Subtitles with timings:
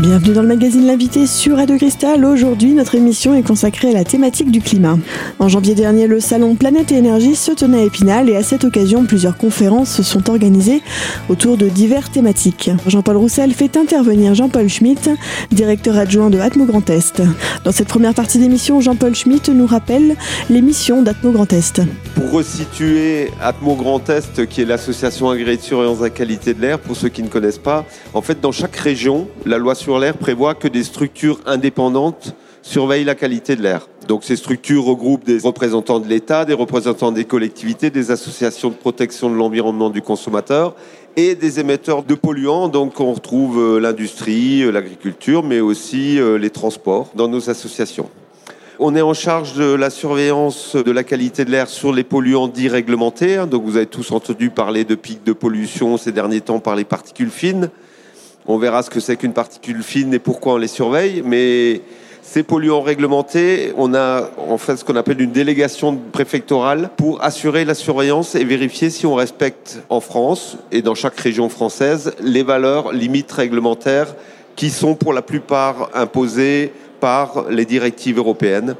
[0.00, 2.24] Bienvenue dans le magazine L'invité sur Radio Cristal.
[2.24, 4.96] Aujourd'hui, notre émission est consacrée à la thématique du climat.
[5.38, 8.64] En janvier dernier, le salon Planète et Énergie se tenait à Épinal et à cette
[8.64, 10.80] occasion, plusieurs conférences se sont organisées
[11.28, 12.70] autour de diverses thématiques.
[12.86, 15.10] Jean-Paul Roussel fait intervenir Jean-Paul Schmitt,
[15.50, 17.20] directeur adjoint de Atmo Grand Est.
[17.64, 20.16] Dans cette première partie d'émission, Jean-Paul Schmitt nous rappelle
[20.48, 21.82] les missions d'Atmo Grand Est.
[22.14, 26.62] Pour resituer Atmo Grand Est, qui est l'association agréée de surveillance de la qualité de
[26.62, 29.89] l'air, pour ceux qui ne connaissent pas, en fait, dans chaque région, la loi sur
[29.98, 33.88] l'air prévoit que des structures indépendantes surveillent la qualité de l'air.
[34.06, 38.74] Donc ces structures regroupent des représentants de l'État, des représentants des collectivités, des associations de
[38.74, 40.74] protection de l'environnement du consommateur
[41.16, 42.68] et des émetteurs de polluants.
[42.68, 48.08] Donc on retrouve euh, l'industrie, euh, l'agriculture, mais aussi euh, les transports dans nos associations.
[48.78, 52.48] On est en charge de la surveillance de la qualité de l'air sur les polluants
[52.48, 53.36] dits réglementés.
[53.36, 53.46] Hein.
[53.46, 56.84] Donc vous avez tous entendu parler de pics de pollution ces derniers temps par les
[56.84, 57.70] particules fines.
[58.52, 61.22] On verra ce que c'est qu'une particule fine et pourquoi on les surveille.
[61.24, 61.82] Mais
[62.20, 67.64] ces polluants réglementés, on a en fait ce qu'on appelle une délégation préfectorale pour assurer
[67.64, 72.42] la surveillance et vérifier si on respecte en France et dans chaque région française les
[72.42, 74.16] valeurs limites réglementaires
[74.56, 78.74] qui sont pour la plupart imposées par les directives européennes.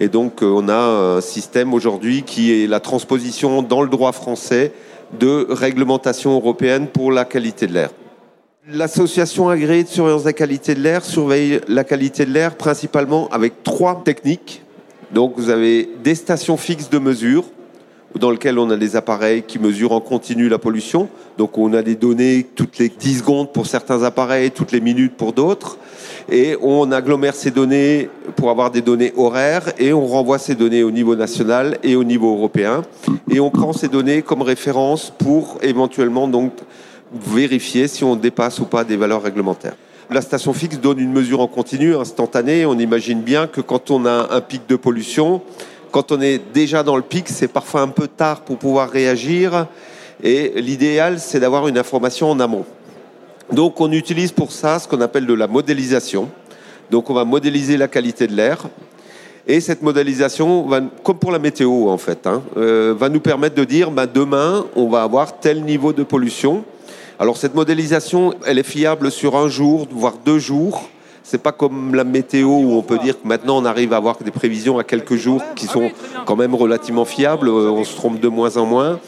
[0.00, 0.74] Et donc euh, on a
[1.16, 4.72] un système aujourd'hui qui est la transposition dans le droit français
[5.20, 7.90] de réglementation européenne pour la qualité de l'air.
[8.70, 13.28] L'association agréée de surveillance de la qualité de l'air surveille la qualité de l'air principalement
[13.30, 14.62] avec trois techniques.
[15.12, 17.42] Donc vous avez des stations fixes de mesure
[18.16, 21.08] dans lesquelles on a des appareils qui mesurent en continu la pollution.
[21.38, 25.16] Donc on a des données toutes les 10 secondes pour certains appareils, toutes les minutes
[25.16, 25.76] pour d'autres.
[26.30, 30.84] Et on agglomère ces données pour avoir des données horaires et on renvoie ces données
[30.84, 32.82] au niveau national et au niveau européen.
[33.28, 36.52] Et on prend ces données comme référence pour éventuellement donc
[37.14, 39.74] vérifier si on dépasse ou pas des valeurs réglementaires.
[40.10, 42.66] La station fixe donne une mesure en continu, instantanée.
[42.66, 45.40] On imagine bien que quand on a un pic de pollution,
[45.90, 49.66] quand on est déjà dans le pic, c'est parfois un peu tard pour pouvoir réagir.
[50.22, 52.64] Et l'idéal, c'est d'avoir une information en amont.
[53.52, 56.28] Donc on utilise pour ça ce qu'on appelle de la modélisation.
[56.90, 58.68] Donc on va modéliser la qualité de l'air.
[59.46, 60.68] Et cette modélisation,
[61.02, 64.66] comme pour la météo en fait, hein, euh, va nous permettre de dire bah, demain,
[64.76, 66.64] on va avoir tel niveau de pollution.
[67.22, 70.88] Alors cette modélisation, elle est fiable sur un jour, voire deux jours.
[71.22, 74.16] C'est pas comme la météo où on peut dire que maintenant on arrive à avoir
[74.16, 75.92] des prévisions à quelques jours qui sont
[76.26, 77.46] quand même relativement fiables.
[77.46, 78.98] Euh, on se trompe de moins en moins.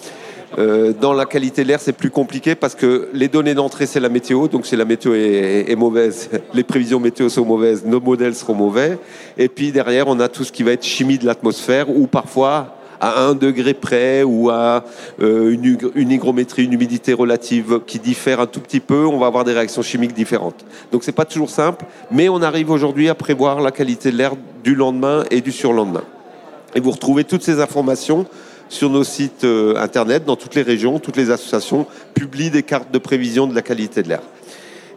[0.58, 3.98] Euh, dans la qualité de l'air, c'est plus compliqué parce que les données d'entrée, c'est
[3.98, 4.46] la météo.
[4.46, 8.54] Donc, si la météo est, est, mauvaise, les prévisions météo sont mauvaises, nos modèles seront
[8.54, 8.96] mauvais.
[9.36, 12.76] Et puis derrière, on a tout ce qui va être chimie de l'atmosphère ou parfois
[13.04, 14.82] à un degré près ou à
[15.20, 15.52] euh,
[15.94, 19.52] une, hygrométrie, une humidité relative qui diffère un tout petit peu, on va avoir des
[19.52, 20.64] réactions chimiques différentes.
[20.90, 24.32] Donc c'est pas toujours simple, mais on arrive aujourd'hui à prévoir la qualité de l'air
[24.62, 26.02] du lendemain et du surlendemain.
[26.74, 28.24] Et vous retrouvez toutes ces informations
[28.70, 32.90] sur nos sites euh, internet, dans toutes les régions, toutes les associations publient des cartes
[32.90, 34.22] de prévision de la qualité de l'air.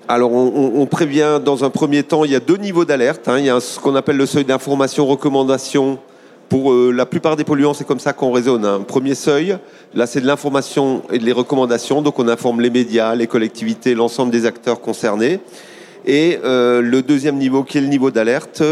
[0.07, 3.27] Alors, on, on, prévient dans un premier temps, il y a deux niveaux d'alerte.
[3.27, 3.39] Hein.
[3.39, 5.99] Il y a ce qu'on appelle le seuil d'information recommandation
[6.49, 8.65] pour euh, la plupart des polluants, c'est comme ça qu'on raisonne.
[8.65, 9.57] Un premier seuil,
[9.93, 12.01] là, c'est de l'information et des recommandations.
[12.01, 15.39] Donc, on informe les médias, les collectivités, l'ensemble des acteurs concernés.
[16.05, 18.63] Et euh, le deuxième niveau, qui est le niveau d'alerte,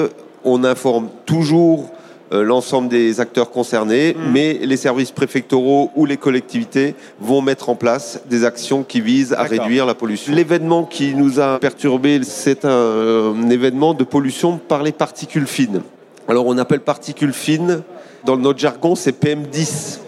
[0.46, 1.92] on informe toujours
[2.32, 4.32] euh, l'ensemble des acteurs concernés, mmh.
[4.32, 9.34] mais les services préfectoraux ou les collectivités vont mettre en place des actions qui visent
[9.34, 10.34] à réduire la pollution.
[10.34, 15.82] L'événement qui nous a perturbé, c'est un, un événement de pollution par les particules fines.
[16.28, 17.84] Alors on appelle particules fines,
[18.24, 20.00] dans notre jargon c'est PM10.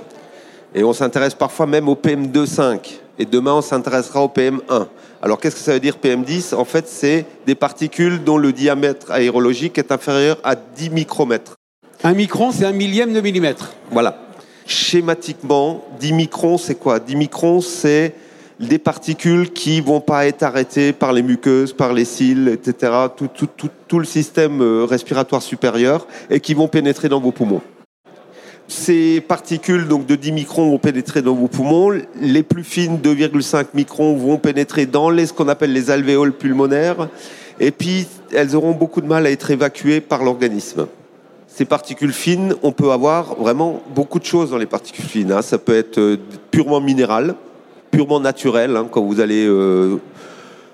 [0.73, 2.79] Et on s'intéresse parfois même au PM2,5.
[3.19, 4.87] Et demain on s'intéressera au PM1.
[5.21, 9.11] Alors qu'est-ce que ça veut dire PM10 En fait c'est des particules dont le diamètre
[9.11, 11.55] aérologique est inférieur à 10 micromètres.
[12.03, 13.73] Un micron c'est un millième de millimètre.
[13.91, 14.17] Voilà.
[14.65, 16.99] Schématiquement, 10 microns c'est quoi?
[16.99, 18.15] 10 microns c'est
[18.59, 22.91] des particules qui vont pas être arrêtées par les muqueuses, par les cils, etc.,
[23.87, 27.61] tout, le système euh, respiratoire supérieur, et qui vont pénétrer dans vos poumons.
[28.67, 32.01] Ces particules donc de 10 microns vont pénétrer dans vos poumons.
[32.19, 37.07] Les plus fines, 2,5 microns, vont pénétrer dans les, ce qu'on appelle les alvéoles pulmonaires.
[37.59, 40.87] Et puis, elles auront beaucoup de mal à être évacuées par l'organisme.
[41.47, 45.31] Ces particules fines, on peut avoir vraiment beaucoup de choses dans les particules fines.
[45.31, 45.41] Hein.
[45.41, 46.17] Ça peut être euh,
[46.51, 47.35] purement minéral,
[47.97, 48.75] purement naturel.
[48.75, 49.97] Hein, quand vous allez euh,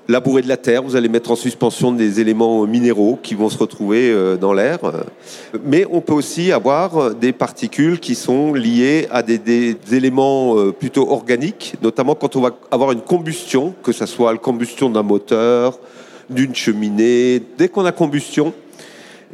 [0.09, 3.57] labourer de la terre, vous allez mettre en suspension des éléments minéraux qui vont se
[3.57, 4.79] retrouver euh, dans l'air.
[5.63, 11.09] Mais on peut aussi avoir des particules qui sont liées à des, éléments euh, plutôt
[11.09, 15.79] organiques, notamment quand on va avoir une combustion, que ce soit la combustion d'un moteur,
[16.29, 18.53] d'une cheminée, dès qu'on a combustion,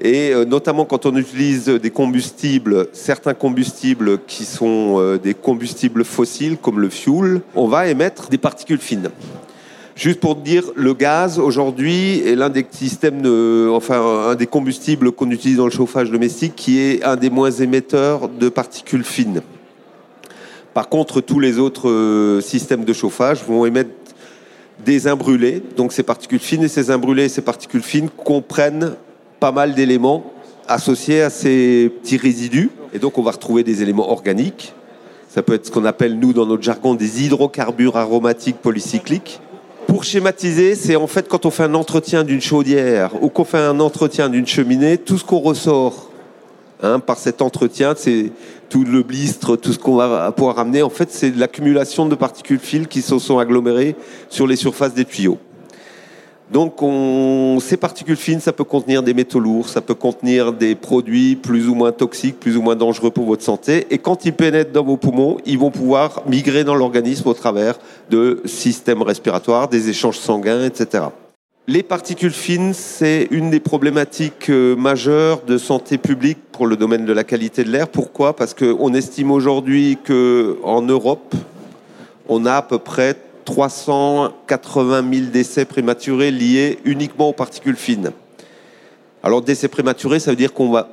[0.01, 6.03] et euh, notamment quand on utilise des combustibles, certains combustibles qui sont euh, des combustibles
[6.03, 9.09] fossiles comme le fuel, on va émettre des particules fines.
[9.95, 13.21] Juste pour dire, le gaz aujourd'hui est l'un des systèmes,
[13.69, 17.51] enfin un des combustibles qu'on utilise dans le chauffage domestique qui est un des moins
[17.51, 19.41] émetteurs de particules fines.
[20.73, 23.89] Par contre, tous les autres euh, systèmes de chauffage vont émettre
[24.85, 28.95] des imbrûlés, donc ces particules fines, et ces imbrûlés et ces particules fines comprennent
[29.39, 30.23] pas mal d'éléments
[30.67, 32.69] associés à ces petits résidus.
[32.93, 34.73] Et donc on va retrouver des éléments organiques.
[35.29, 39.39] Ça peut être ce qu'on appelle, nous, dans notre jargon, des hydrocarbures aromatiques polycycliques.
[39.85, 43.59] Pour schématiser, c'est en fait quand on fait un entretien d'une chaudière ou qu'on fait
[43.59, 46.09] un entretien d'une cheminée, tout ce qu'on ressort
[46.81, 48.31] hein, par cet entretien, c'est
[48.69, 52.59] tout le blistre, tout ce qu'on va pouvoir ramener, en fait, c'est l'accumulation de particules
[52.59, 53.95] fines qui se sont agglomérées
[54.29, 55.39] sur les surfaces des tuyaux.
[56.51, 60.73] Donc, on, ces particules fines, ça peut contenir des métaux lourds, ça peut contenir des
[60.73, 63.85] produits plus ou moins toxiques, plus ou moins dangereux pour votre santé.
[63.91, 67.77] Et quand ils pénètrent dans vos poumons, ils vont pouvoir migrer dans l'organisme au travers
[68.09, 71.03] de systèmes respiratoires, des échanges sanguins, etc.
[71.67, 77.05] Les particules fines, c'est une des problématiques euh, majeures de santé publique pour le domaine
[77.05, 77.87] de la qualité de l'air.
[77.87, 78.35] Pourquoi?
[78.35, 81.35] Parce qu'on estime aujourd'hui qu'en Europe,
[82.27, 83.15] on a à peu près
[83.49, 88.11] 380 000 décès prématurés liés uniquement aux particules fines.
[89.23, 90.87] Alors décès prématuré, ça veut dire qu'on va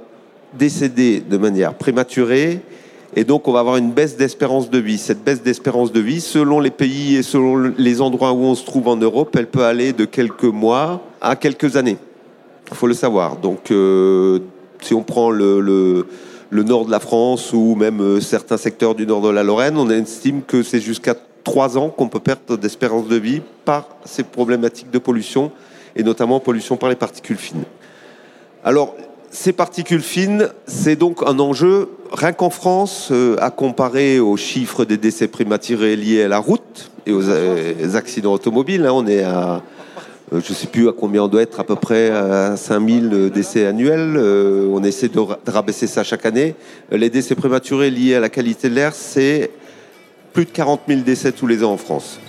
[0.55, 2.61] décéder de manière prématurée
[3.15, 4.97] et donc on va avoir une baisse d'espérance de vie.
[4.97, 8.65] Cette baisse d'espérance de vie, selon les pays et selon les endroits où on se
[8.65, 11.99] trouve en Europe, elle peut aller de quelques mois à quelques années.
[12.71, 13.37] Il faut le savoir.
[13.37, 14.39] Donc euh,
[14.81, 19.07] si on prend le, le, nord de la France ou même euh, certains secteurs du
[19.07, 21.15] nord de la Lorraine, on estime que c'est jusqu'à
[21.47, 25.53] trois ans qu'on peut perdre d'espérance de vie par ces problématiques de pollution,
[25.95, 27.63] et notamment pollution par les particules fines.
[28.65, 28.97] Alors,
[29.31, 34.85] ces particules fines, c'est donc un enjeu, rien qu'en France, euh, à comparer aux chiffres
[34.85, 38.85] des décès prématurés liés à la route et aux, euh, accidents automobiles.
[38.85, 39.63] Hein, on est à,
[40.33, 43.31] euh, je ne sais plus à combien on doit être, à peu près à 5000
[43.33, 44.19] décès annuels.
[44.19, 46.57] on essaie de rabaisser ça chaque année.
[46.91, 49.53] Les décès prématurés liés à la qualité de l'air, c'est
[50.37, 52.21] plus de 40 000 décès tous les ans en France.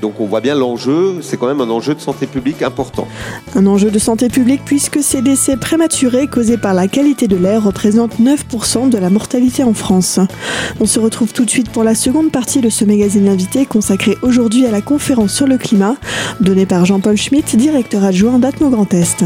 [0.00, 3.08] Donc on voit bien l'enjeu, c'est quand même un enjeu de santé publique important.
[3.56, 7.64] Un enjeu de santé publique puisque ces décès prématurés causés par la qualité de l'air
[7.64, 10.20] représentent 9% de la mortalité en France.
[10.78, 14.16] On se retrouve tout de suite pour la seconde partie de ce magazine invité consacré
[14.22, 15.96] aujourd'hui à la conférence sur le climat,
[16.40, 19.24] donnée par Jean-Paul Schmitt, directeur adjoint d'Atmo Grand Est.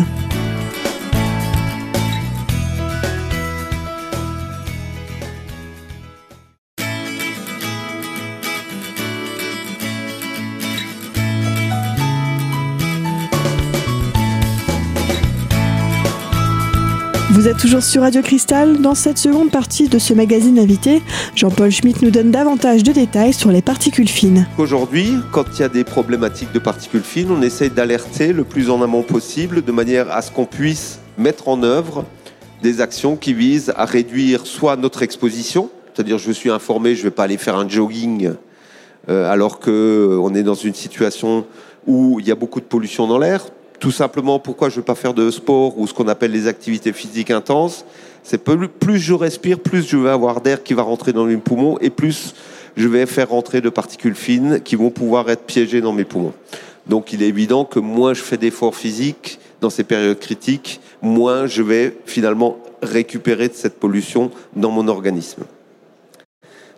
[17.40, 18.82] Vous êtes toujours sur Radio Cristal.
[18.82, 21.00] Dans cette seconde partie de ce magazine invité,
[21.34, 24.46] Jean-Paul Schmitt nous donne davantage de détails sur les particules fines.
[24.58, 28.68] Aujourd'hui, quand il y a des problématiques de particules fines, on essaye d'alerter le plus
[28.68, 32.04] en amont possible de manière à ce qu'on puisse mettre en œuvre
[32.62, 37.04] des actions qui visent à réduire soit notre exposition, c'est-à-dire je suis informé, je ne
[37.04, 38.34] vais pas aller faire un jogging
[39.08, 41.46] euh, alors qu'on est dans une situation
[41.86, 43.46] où il y a beaucoup de pollution dans l'air
[43.80, 46.46] tout simplement, pourquoi je ne veux pas faire de sport ou ce qu'on appelle les
[46.46, 47.86] activités physiques intenses?
[48.22, 51.78] C'est plus je respire, plus je vais avoir d'air qui va rentrer dans mes poumons
[51.80, 52.34] et plus
[52.76, 56.34] je vais faire rentrer de particules fines qui vont pouvoir être piégées dans mes poumons.
[56.86, 61.46] Donc il est évident que moins je fais d'efforts physiques dans ces périodes critiques, moins
[61.46, 65.44] je vais finalement récupérer de cette pollution dans mon organisme.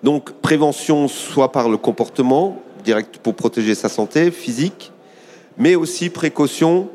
[0.04, 4.91] Donc prévention soit par le comportement, direct pour protéger sa santé physique,
[5.58, 6.88] mais aussi précaution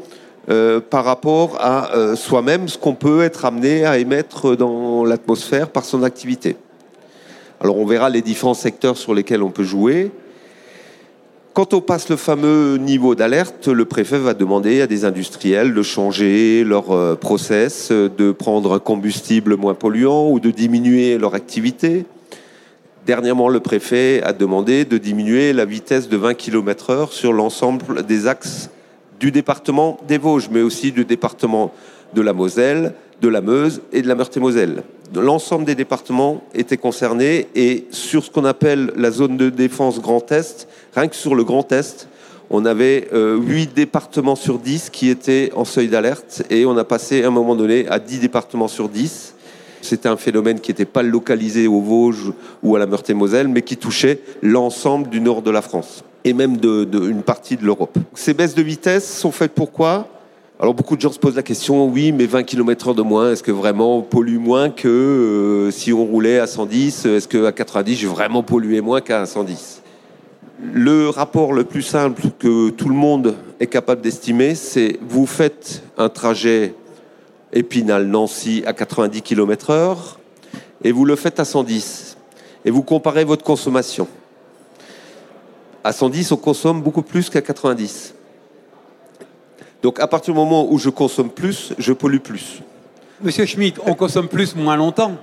[0.50, 5.70] euh, par rapport à euh, soi-même, ce qu'on peut être amené à émettre dans l'atmosphère
[5.70, 6.56] par son activité.
[7.60, 10.10] Alors on verra les différents secteurs sur lesquels on peut jouer.
[11.54, 15.82] Quand on passe le fameux niveau d'alerte, le préfet va demander à des industriels de
[15.82, 22.06] changer leur euh, process, de prendre un combustible moins polluant ou de diminuer leur activité.
[23.08, 28.28] Dernièrement, le préfet a demandé de diminuer la vitesse de 20 km/h sur l'ensemble des
[28.28, 28.70] axes
[29.22, 31.72] du département des Vosges, mais aussi du département
[32.14, 34.84] de la Moselle, de la Meuse et de la Meurthe-et-Moselle.
[35.16, 40.30] L'ensemble des départements étaient concernés et sur ce qu'on appelle la zone de défense Grand
[40.34, 42.10] Est, rien que sur le Grand Est,
[42.50, 46.84] on avait euh, 8 départements sur 10 qui étaient en seuil d'alerte et on a
[46.84, 49.36] passé à un moment donné à 10 départements sur 10.
[49.88, 53.78] C'était un phénomène qui n'était pas localisé aux Vosges ou à la Meurthe-et-Moselle, mais qui
[53.78, 57.98] touchait l'ensemble du nord de la France et même d'une partie de l'Europe.
[58.14, 60.10] Ces baisses de vitesse sont faites pourquoi?
[60.60, 63.44] Alors beaucoup de gens se posent la question, oui, mais 20 km/h de moins, est-ce
[63.44, 67.96] que vraiment on pollue moins que euh, si on roulait à 110 Est-ce qu'à 90,
[67.96, 69.84] j'ai vraiment pollué moins qu'à 110
[70.74, 75.84] Le rapport le plus simple que tout le monde est capable d'estimer, c'est vous faites
[75.98, 76.74] un trajet
[77.54, 80.18] Épinal-Nancy à 90 km/h
[80.84, 82.18] et vous le faites à 110
[82.66, 84.08] et vous comparez votre consommation.
[85.84, 88.14] À 110, on consomme beaucoup plus qu'à 90.
[89.82, 92.62] Donc à partir du moment où je consomme plus, je pollue plus.
[93.22, 95.14] Monsieur Schmitt, on consomme plus moins longtemps.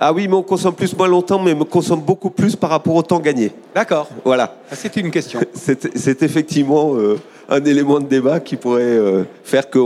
[0.00, 2.94] Ah oui, mais on consomme plus moins longtemps, mais on consomme beaucoup plus par rapport
[2.94, 3.52] au temps gagné.
[3.74, 4.08] D'accord.
[4.24, 4.56] Voilà.
[4.70, 5.40] Ah, C'est une question.
[5.54, 9.78] C'est effectivement euh, un élément de débat qui pourrait euh, faire que...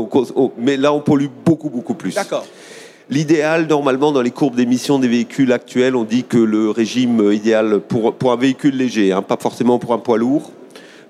[0.59, 2.15] mais là, on pollue beaucoup, beaucoup plus.
[2.15, 2.47] D'accord.
[3.11, 7.81] L'idéal, normalement, dans les courbes d'émissions des véhicules actuels, on dit que le régime idéal
[7.81, 10.51] pour, pour un véhicule léger, hein, pas forcément pour un poids lourd,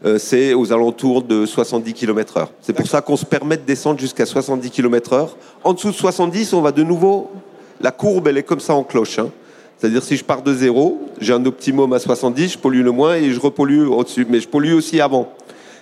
[0.04, 2.46] euh, c'est aux alentours de 70 km/h.
[2.60, 5.28] C'est pour ça qu'on se permet de descendre jusqu'à 70 km/h.
[5.64, 7.30] En dessous de 70, on va de nouveau.
[7.80, 9.18] La courbe, elle est comme ça en cloche.
[9.18, 9.30] hein.
[9.78, 13.14] C'est-à-dire, si je pars de zéro, j'ai un optimum à 70, je pollue le moins
[13.14, 14.26] et je repollue au-dessus.
[14.28, 15.32] Mais je pollue aussi avant.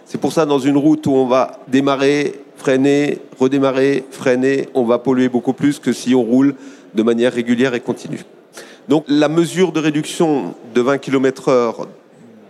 [0.05, 4.99] C'est pour ça, dans une route où on va démarrer, freiner, redémarrer, freiner, on va
[4.99, 6.55] polluer beaucoup plus que si on roule
[6.95, 8.21] de manière régulière et continue.
[8.89, 11.87] Donc, la mesure de réduction de 20 km/h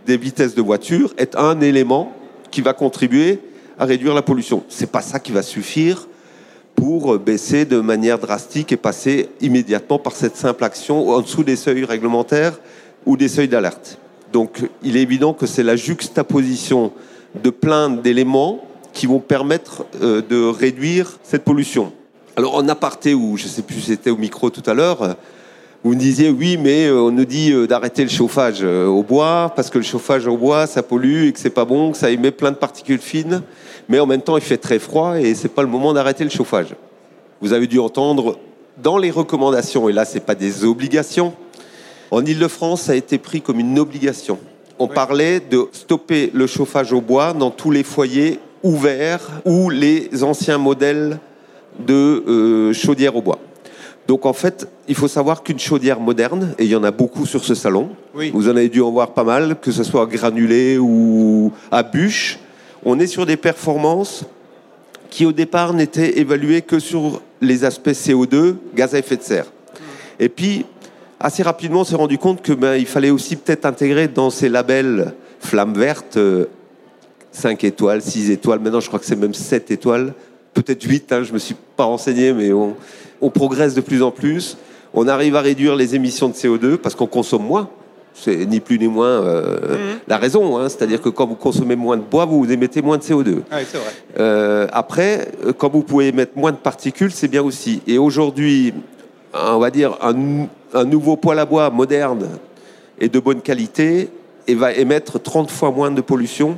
[0.06, 2.12] des vitesses de voiture est un élément
[2.50, 3.38] qui va contribuer
[3.78, 4.64] à réduire la pollution.
[4.68, 6.08] C'est pas ça qui va suffire
[6.76, 11.56] pour baisser de manière drastique et passer immédiatement par cette simple action en dessous des
[11.56, 12.60] seuils réglementaires
[13.06, 13.98] ou des seuils d'alerte.
[14.32, 16.92] Donc il est évident que c'est la juxtaposition
[17.42, 18.60] de plein d'éléments
[18.92, 21.92] qui vont permettre euh, de réduire cette pollution.
[22.36, 25.02] Alors en aparté, ou je ne sais plus si c'était au micro tout à l'heure,
[25.02, 25.14] euh,
[25.86, 29.04] vous me disiez oui, mais euh, on nous dit euh, d'arrêter le chauffage euh, au
[29.04, 31.96] bois parce que le chauffage au bois ça pollue et que c'est pas bon, que
[31.96, 33.40] ça émet plein de particules fines,
[33.88, 36.30] mais en même temps il fait très froid et c'est pas le moment d'arrêter le
[36.30, 36.74] chauffage.
[37.40, 38.36] Vous avez dû entendre
[38.82, 41.34] dans les recommandations et là c'est pas des obligations.
[42.10, 44.40] En Ile-de-France, ça a été pris comme une obligation.
[44.80, 50.24] On parlait de stopper le chauffage au bois dans tous les foyers ouverts ou les
[50.24, 51.20] anciens modèles
[51.78, 53.38] de euh, chaudières au bois.
[54.06, 57.26] Donc en fait, il faut savoir qu'une chaudière moderne, et il y en a beaucoup
[57.26, 58.30] sur ce salon, Oui.
[58.32, 62.38] vous en avez dû en voir pas mal, que ce soit granulé ou à bûche,
[62.84, 64.24] on est sur des performances
[65.10, 69.46] qui au départ n'étaient évaluées que sur les aspects CO2, gaz à effet de serre.
[70.20, 70.64] Et puis,
[71.18, 74.48] assez rapidement, on s'est rendu compte que ben, il fallait aussi peut-être intégrer dans ces
[74.48, 76.46] labels flamme verte euh,
[77.32, 80.14] 5 étoiles, 6 étoiles, maintenant je crois que c'est même 7 étoiles,
[80.54, 82.74] peut-être 8, hein, je me suis pas renseigné, mais on,
[83.20, 84.56] on progresse de plus en plus.
[84.94, 87.68] On arrive à réduire les émissions de CO2 parce qu'on consomme moins.
[88.14, 90.56] C'est ni plus ni moins euh, la raison.
[90.56, 90.70] hein.
[90.70, 93.40] C'est-à-dire que quand vous consommez moins de bois, vous émettez moins de CO2.
[93.50, 93.90] Ah oui, c'est vrai.
[94.18, 97.82] Euh, après, euh, quand vous pouvez émettre moins de particules, c'est bien aussi.
[97.86, 98.72] Et aujourd'hui,
[99.34, 102.26] on va dire un, un nouveau poêle à bois moderne
[102.98, 104.08] et de bonne qualité
[104.48, 106.56] et va émettre 30 fois moins de pollution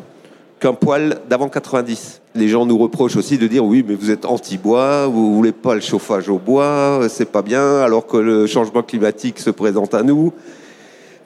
[0.61, 2.21] qu'un poêle d'avant 90.
[2.35, 5.75] Les gens nous reprochent aussi de dire oui, mais vous êtes anti-bois, vous voulez pas
[5.75, 10.03] le chauffage au bois, c'est pas bien, alors que le changement climatique se présente à
[10.03, 10.33] nous.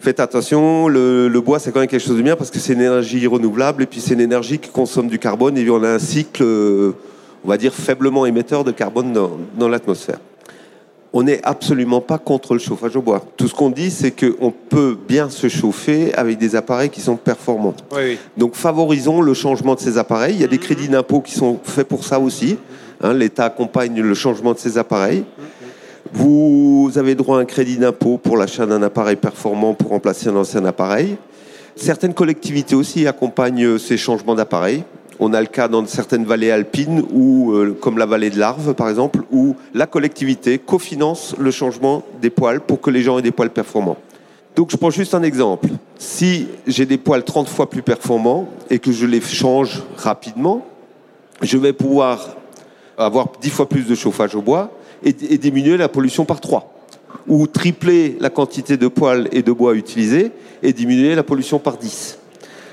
[0.00, 2.80] Faites attention, le, bois c'est quand même quelque chose de bien parce que c'est une
[2.80, 6.00] énergie renouvelable et puis c'est une énergie qui consomme du carbone et on a un
[6.00, 6.92] cycle, euh,
[7.44, 10.18] on va dire, faiblement émetteur de carbone dans l'atmosphère.
[11.14, 13.23] On n'est absolument pas contre le chauffage au bois.
[13.37, 17.16] Tout ce qu'on dit, c'est qu'on peut bien se chauffer avec des appareils qui sont
[17.16, 17.75] performants.
[17.90, 18.19] Oui, oui.
[18.38, 20.35] Donc favorisons le changement de ces appareils.
[20.35, 22.57] Il y a des crédits d'impôt qui sont faits pour ça aussi.
[23.02, 25.25] Hein, L'État accompagne le changement de ces appareils.
[26.14, 30.37] Vous avez droit à un crédit d'impôt pour l'achat d'un appareil performant pour remplacer un
[30.37, 31.16] ancien appareil.
[31.75, 34.85] Certaines collectivités aussi accompagnent ces changements d'appareils.
[35.25, 38.88] On a le cas dans certaines vallées alpines, euh, comme la vallée de l'Arve par
[38.88, 43.31] exemple, où la collectivité cofinance le changement des poils pour que les gens aient des
[43.31, 43.99] poils performants.
[44.57, 45.69] Donc je prends juste un exemple.
[45.97, 50.67] Si j'ai des poils 30 fois plus performants et que je les change rapidement,
[51.41, 52.35] je vais pouvoir
[52.99, 54.73] avoir 10 fois plus de chauffage au bois
[55.05, 56.69] et, et diminuer la pollution par 3.
[57.29, 60.33] Ou tripler la quantité de poils et de bois utilisés
[60.64, 62.19] et diminuer la pollution par 10.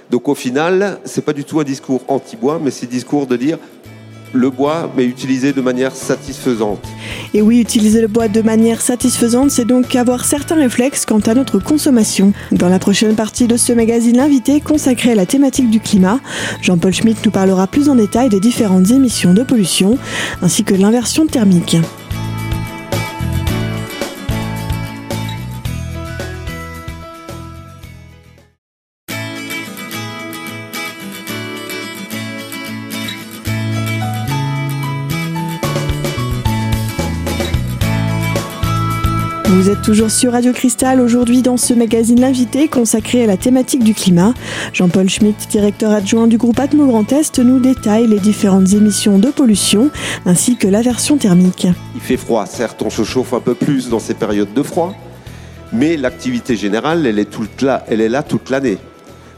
[0.10, 3.58] Donc au final, c'est pas du tout un discours anti-bois, mais c'est discours de dire
[4.34, 6.84] le bois, mais utilisé de manière satisfaisante.
[7.34, 11.34] Et oui, utiliser le bois de manière satisfaisante, c'est donc avoir certains réflexes quant à
[11.34, 12.34] notre consommation.
[12.52, 16.20] Dans la prochaine partie de ce magazine, l'invité consacré à la thématique du climat,
[16.62, 19.98] Jean-Paul Schmitt nous parlera plus en détail des différentes émissions de pollution,
[20.42, 21.78] ainsi que l'inversion thermique.
[39.84, 44.34] Toujours sur Radio Cristal aujourd'hui dans ce magazine L'invité consacré à la thématique du climat.
[44.74, 49.30] Jean-Paul Schmitt, directeur adjoint du groupe Atmo Grand Est, nous détaille les différentes émissions de
[49.30, 49.90] pollution
[50.26, 51.68] ainsi que l'aversion thermique.
[51.96, 54.94] Il fait froid, certes, on se chauffe un peu plus dans ces périodes de froid,
[55.72, 58.78] mais l'activité générale, est, toute là, elle est là toute l'année.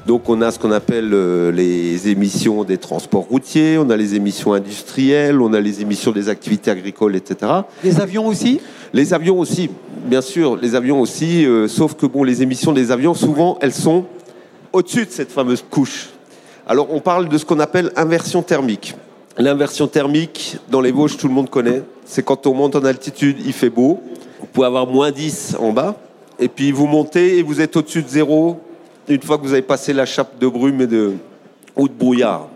[0.05, 4.15] Donc on a ce qu'on appelle euh, les émissions des transports routiers, on a les
[4.15, 7.51] émissions industrielles, on a les émissions des activités agricoles, etc.
[7.83, 8.59] Les avions aussi?
[8.93, 9.69] Les avions aussi,
[10.05, 13.73] bien sûr, les avions aussi, euh, sauf que bon, les émissions des avions, souvent, elles
[13.73, 14.05] sont
[14.73, 16.09] au-dessus de cette fameuse couche.
[16.65, 18.95] Alors on parle de ce qu'on appelle inversion thermique.
[19.37, 21.83] L'inversion thermique, dans les Vosges, tout le monde connaît.
[22.05, 24.01] C'est quand on monte en altitude, il fait beau.
[24.39, 25.95] Vous pouvez avoir moins 10 en bas.
[26.39, 28.59] Et puis vous montez et vous êtes au-dessus de zéro
[29.15, 30.87] une fois que vous avez passé la chape de brume
[31.75, 32.47] ou de brouillard.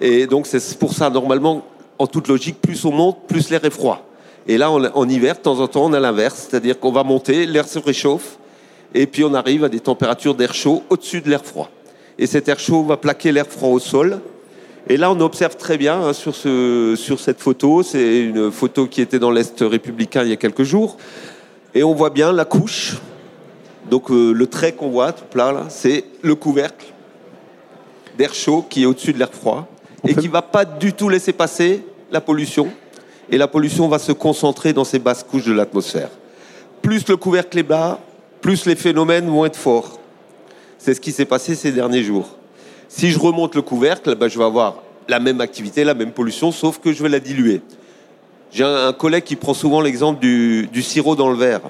[0.00, 1.64] Et donc c'est pour ça, normalement,
[1.98, 4.06] en toute logique, plus on monte, plus l'air est froid.
[4.46, 7.46] Et là, en hiver, de temps en temps, on a l'inverse, c'est-à-dire qu'on va monter,
[7.46, 8.38] l'air se réchauffe,
[8.94, 11.70] et puis on arrive à des températures d'air chaud au-dessus de l'air froid.
[12.18, 14.20] Et cet air chaud va plaquer l'air froid au sol.
[14.88, 16.34] Et là, on observe très bien hein, sur
[17.18, 20.96] cette photo, c'est une photo qui était dans l'Est républicain il y a quelques jours,
[21.74, 22.96] et on voit bien la couche
[23.90, 26.86] donc euh, le trait qu'on voit tout plat là, c'est le couvercle
[28.18, 29.68] d'air chaud qui est au-dessus de l'air froid
[30.06, 32.68] et qui va pas du tout laisser passer la pollution.
[33.30, 36.10] Et la pollution va se concentrer dans ces basses couches de l'atmosphère.
[36.80, 38.00] Plus le couvercle est bas,
[38.40, 39.98] plus les phénomènes vont être forts.
[40.78, 42.36] C'est ce qui s'est passé ces derniers jours.
[42.88, 46.52] Si je remonte le couvercle, ben, je vais avoir la même activité, la même pollution,
[46.52, 47.60] sauf que je vais la diluer.
[48.52, 51.62] J'ai un, collègue qui prend souvent l'exemple du, du sirop dans le verre.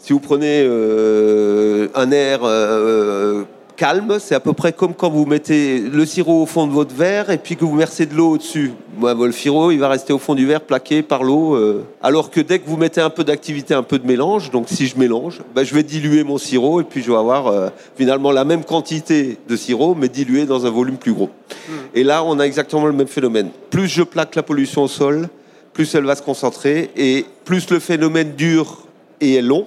[0.00, 3.42] Si vous prenez euh, un air euh,
[3.76, 6.94] calme, c'est à peu près comme quand vous mettez le sirop au fond de votre
[6.94, 8.70] verre et puis que vous versez de l'eau au-dessus.
[9.02, 11.56] le sirop, il va rester au fond du verre plaqué par l'eau.
[11.56, 11.84] Euh.
[12.00, 14.86] alors que dès que vous mettez un peu d'activité, un peu de mélange, donc si
[14.86, 18.44] je mélange, ben, je vais diluer mon sirop et puis je vais avoir finalement la
[18.44, 21.30] même quantité de sirop, mais dilué dans un volume plus gros.
[21.68, 21.72] Hmm.
[21.94, 23.50] Et là, on a exactement le même phénomène.
[23.70, 25.28] Plus je plaque la pollution au sol,
[25.72, 28.84] plus elle va se concentrer et plus le phénomène dure
[29.20, 29.66] et est long,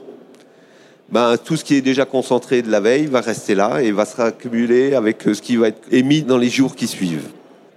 [1.12, 4.06] ben, tout ce qui est déjà concentré de la veille va rester là et va
[4.06, 7.30] se raccumuler avec euh, ce qui va être émis dans les jours qui suivent.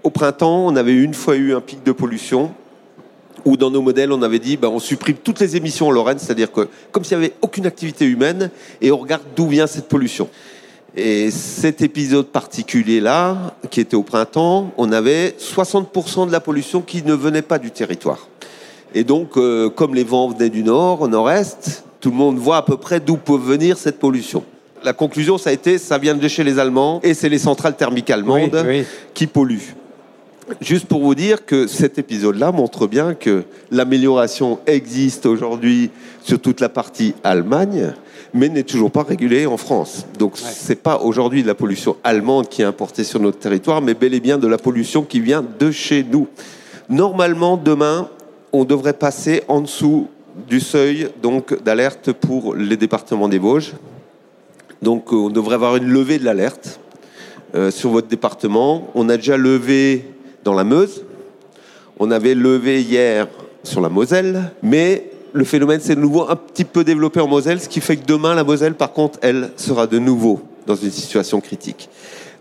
[0.04, 2.52] Au printemps, on avait une fois eu un pic de pollution
[3.44, 6.18] où dans nos modèles, on avait dit ben, on supprime toutes les émissions en Lorraine,
[6.18, 9.88] c'est-à-dire que comme s'il n'y avait aucune activité humaine et on regarde d'où vient cette
[9.88, 10.28] pollution.
[10.96, 17.02] Et cet épisode particulier-là, qui était au printemps, on avait 60% de la pollution qui
[17.02, 18.28] ne venait pas du territoire.
[18.94, 22.58] Et donc, euh, comme les vents venaient du nord, au nord-est, tout le monde voit
[22.58, 24.44] à peu près d'où peut venir cette pollution.
[24.82, 27.76] La conclusion, ça a été, ça vient de chez les Allemands et c'est les centrales
[27.76, 28.62] thermiques allemandes
[29.14, 29.74] qui polluent.
[30.60, 35.88] Juste pour vous dire que cet épisode-là montre bien que l'amélioration existe aujourd'hui
[36.22, 37.94] sur toute la partie Allemagne,
[38.34, 40.04] mais n'est toujours pas régulée en France.
[40.18, 43.80] Donc ce c'est pas aujourd'hui de la pollution allemande qui est importée sur notre territoire,
[43.80, 46.28] mais bel et bien de la pollution qui vient de chez nous.
[46.90, 48.10] Normalement, demain,
[48.52, 50.08] on devrait passer en dessous
[50.48, 53.72] du seuil donc d'alerte pour les départements des Vosges.
[54.82, 56.80] Donc euh, on devrait avoir une levée de l'alerte
[57.54, 58.90] euh, sur votre département.
[58.94, 60.04] On a déjà levé
[60.42, 61.04] dans la Meuse.
[61.98, 63.28] On avait levé hier
[63.62, 67.60] sur la Moselle, mais le phénomène s'est de nouveau un petit peu développé en Moselle,
[67.60, 70.90] ce qui fait que demain la Moselle, par contre, elle sera de nouveau dans une
[70.90, 71.88] situation critique.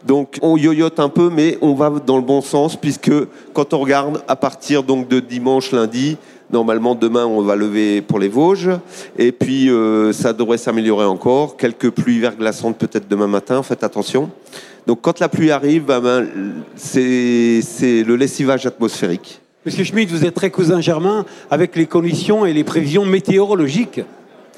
[0.05, 3.11] Donc on yoyote un peu, mais on va dans le bon sens puisque
[3.53, 6.17] quand on regarde à partir donc de dimanche, lundi,
[6.53, 8.69] Normalement, demain, on va lever pour les Vosges.
[9.17, 11.57] Et puis, euh, ça devrait s'améliorer encore.
[11.57, 13.63] Quelques pluies verglaçantes peut-être demain matin.
[13.63, 14.29] Faites attention.
[14.85, 16.27] Donc, quand la pluie arrive, ben, ben
[16.75, 19.41] c'est le lessivage atmosphérique.
[19.65, 24.01] Monsieur Schmitt, vous êtes très cousin germain avec les conditions et les prévisions météorologiques.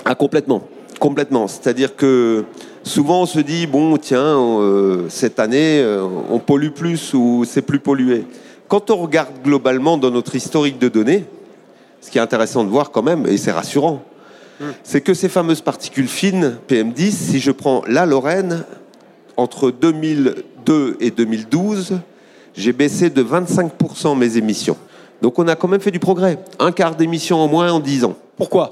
[0.03, 0.67] Ah, complètement.
[0.99, 1.47] Complètement.
[1.47, 2.43] C'est-à-dire que
[2.84, 7.62] souvent, on se dit, bon, tiens, euh, cette année, euh, on pollue plus ou c'est
[7.62, 8.25] plus pollué.
[8.67, 11.23] Quand on regarde globalement dans notre historique de données,
[12.06, 14.04] ce qui est intéressant de voir quand même, et c'est rassurant,
[14.60, 14.65] hmm.
[14.84, 18.63] c'est que ces fameuses particules fines, PM10, si je prends la Lorraine,
[19.38, 21.98] entre 2002 et 2012,
[22.56, 24.78] j'ai baissé de 25% mes émissions.
[25.24, 26.38] Donc on a quand même fait du progrès.
[26.60, 28.15] Un quart d'émissions en moins en 10 ans.
[28.38, 28.70] Pourquoi?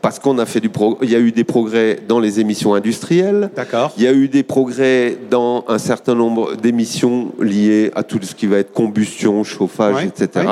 [0.00, 0.70] Parce qu'on a fait du
[1.02, 3.50] il y a eu des progrès dans les émissions industrielles.
[3.56, 3.92] D'accord.
[3.96, 8.36] Il y a eu des progrès dans un certain nombre d'émissions liées à tout ce
[8.36, 10.46] qui va être combustion, chauffage, etc.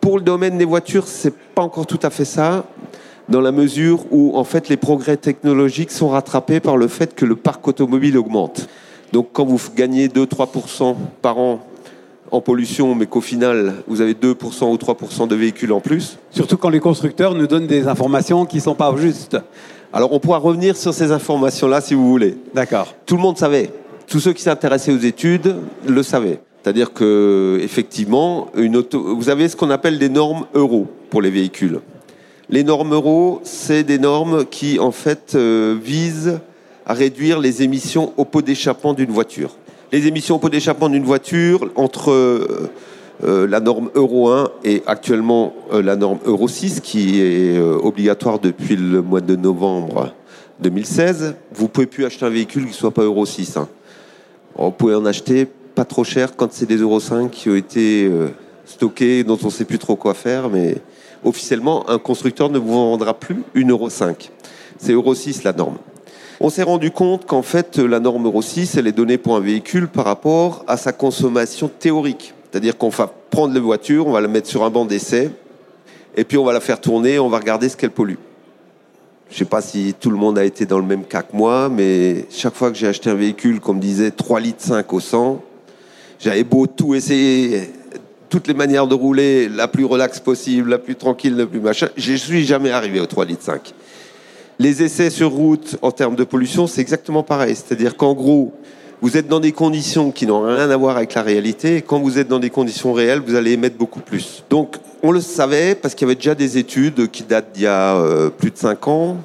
[0.00, 2.64] Pour le domaine des voitures, c'est pas encore tout à fait ça,
[3.28, 7.24] dans la mesure où en fait les progrès technologiques sont rattrapés par le fait que
[7.24, 8.68] le parc automobile augmente.
[9.12, 11.60] Donc quand vous gagnez 2-3% par an
[12.30, 16.18] en pollution, mais qu'au final, vous avez 2% ou 3% de véhicules en plus.
[16.30, 19.36] Surtout quand les constructeurs nous donnent des informations qui ne sont pas justes.
[19.92, 22.38] Alors on pourra revenir sur ces informations-là si vous voulez.
[22.54, 22.94] D'accord.
[23.04, 23.70] Tout le monde savait.
[24.06, 26.40] Tous ceux qui s'intéressaient aux études le savaient.
[26.62, 31.80] C'est-à-dire que effectivement, vous avez ce qu'on appelle des normes euro pour les véhicules.
[32.50, 36.40] Les normes euro, c'est des normes qui en fait euh, visent
[36.84, 39.56] à réduire les émissions au pot d'échappement d'une voiture.
[39.92, 42.68] Les émissions au pot d'échappement d'une voiture entre euh,
[43.24, 48.76] euh, la norme Euro 1 et actuellement la norme Euro 6 qui est obligatoire depuis
[48.76, 50.12] le mois de novembre
[50.60, 53.56] 2016, vous pouvez plus acheter un véhicule qui ne soit pas Euro 6.
[53.56, 53.68] Hein.
[54.56, 55.46] Vous pouvez en acheter
[55.80, 58.28] pas trop cher quand c'est des Euro 5 qui ont été euh,
[58.66, 60.76] stockés, dont on ne sait plus trop quoi faire, mais
[61.24, 64.30] officiellement, un constructeur ne vous vendra plus une Euro 5.
[64.76, 65.78] C'est Euro 6 la norme.
[66.38, 69.40] On s'est rendu compte qu'en fait, la norme Euro 6, elle est donnée pour un
[69.40, 72.34] véhicule par rapport à sa consommation théorique.
[72.50, 75.30] C'est-à-dire qu'on va prendre la voiture, on va la mettre sur un banc d'essai,
[76.14, 78.18] et puis on va la faire tourner, on va regarder ce qu'elle pollue.
[79.30, 81.34] Je ne sais pas si tout le monde a été dans le même cas que
[81.34, 85.00] moi, mais chaque fois que j'ai acheté un véhicule, comme disait 3 litres 5 au
[85.00, 85.44] 100,
[86.20, 87.70] j'avais beau tout essayer,
[88.28, 91.88] toutes les manières de rouler, la plus relaxe possible, la plus tranquille, la plus machin,
[91.96, 93.74] je suis jamais arrivé au 3 litres 5.
[94.58, 97.56] Les essais sur route en termes de pollution, c'est exactement pareil.
[97.56, 98.52] C'est-à-dire qu'en gros,
[99.00, 101.80] vous êtes dans des conditions qui n'ont rien à voir avec la réalité.
[101.80, 104.44] Quand vous êtes dans des conditions réelles, vous allez émettre beaucoup plus.
[104.50, 107.66] Donc, on le savait parce qu'il y avait déjà des études qui datent d'il y
[107.66, 109.16] a euh, plus de 5 ans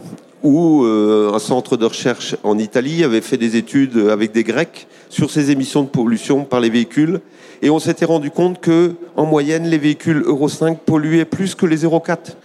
[0.43, 4.87] où euh, un centre de recherche en Italie avait fait des études avec des Grecs
[5.09, 7.21] sur ces émissions de pollution par les véhicules.
[7.61, 11.65] Et on s'était rendu compte que, en moyenne, les véhicules Euro 5 polluaient plus que
[11.65, 12.37] les Euro 4.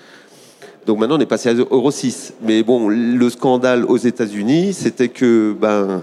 [0.86, 2.34] Donc maintenant, on est passé à Euro 6.
[2.42, 6.02] Mais bon, le scandale aux États-Unis, c'était que, ben,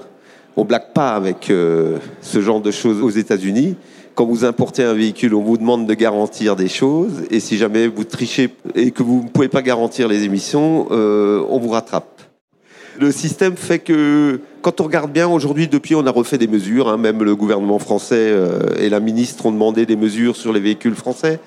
[0.57, 3.77] on blague pas avec euh, ce genre de choses aux États-Unis
[4.15, 7.87] quand vous importez un véhicule, on vous demande de garantir des choses, et si jamais
[7.87, 12.23] vous trichez et que vous ne pouvez pas garantir les émissions, euh, on vous rattrape.
[12.99, 16.87] Le système fait que, quand on regarde bien, aujourd'hui, depuis, on a refait des mesures,
[16.89, 20.61] hein, même le gouvernement français euh, et la ministre ont demandé des mesures sur les
[20.61, 21.39] véhicules français.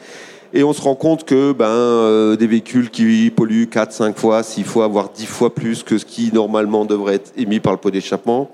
[0.54, 4.62] Et on se rend compte que ben, des véhicules qui polluent 4, 5 fois, 6
[4.62, 7.90] fois, voire 10 fois plus que ce qui normalement devrait être émis par le pot
[7.90, 8.48] d'échappement,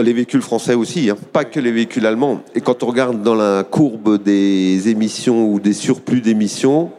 [0.00, 1.16] les véhicules français aussi, hein.
[1.32, 2.42] pas que les véhicules allemands.
[2.54, 6.90] Et quand on regarde dans la courbe des émissions ou des surplus d'émissions,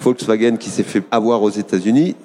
[0.00, 2.16] Volkswagen qui s'est fait avoir aux États-Unis,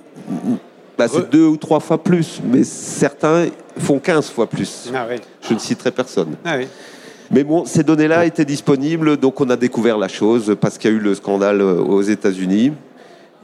[0.98, 4.89] bah, c'est deux ou trois fois plus, mais certains font 15 fois plus.
[4.93, 5.08] Ah
[5.41, 6.36] Je ne citerai personne.
[6.43, 6.58] Ah
[7.32, 10.93] mais bon, ces données-là étaient disponibles, donc on a découvert la chose parce qu'il y
[10.93, 12.72] a eu le scandale euh, aux États-Unis.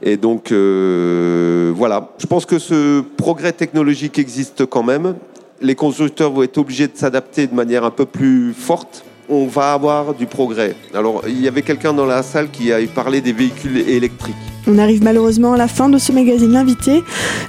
[0.01, 2.09] Et donc, euh, voilà.
[2.17, 5.13] Je pense que ce progrès technologique existe quand même
[5.61, 9.03] les constructeurs vont être obligés de s'adapter de manière un peu plus forte.
[9.27, 10.75] On va avoir du progrès.
[10.93, 14.35] Alors, il y avait quelqu'un dans la salle qui a parlé des véhicules électriques.
[14.67, 17.03] On arrive malheureusement à la fin de ce magazine L'invité.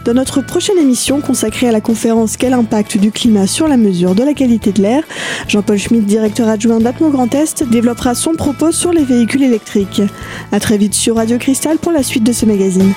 [0.05, 4.15] Dans notre prochaine émission consacrée à la conférence Quel impact du climat sur la mesure
[4.15, 5.03] de la qualité de l'air,
[5.49, 10.03] Jean-Paul Schmitt, directeur adjoint d'Atmo Grand Est, développera son propos sur les véhicules électriques.
[10.53, 12.93] A très vite sur Radio Cristal pour la suite de ce magazine.